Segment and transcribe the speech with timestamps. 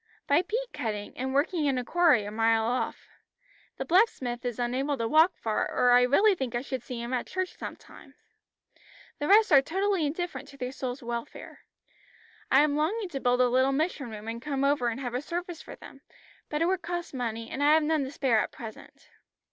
[0.25, 3.07] "By peat cutting, and working in a quarry a mile off.
[3.77, 7.13] The blacksmith is unable to walk far, or I really think I should see him
[7.13, 8.15] at church sometimes.
[9.19, 11.65] The rest are totally indifferent to their soul's welfare.
[12.49, 15.21] I am longing to build a little mission room and come over and have a
[15.21, 16.01] service for them,
[16.49, 19.09] but it would cost money, and I have none to spare at present."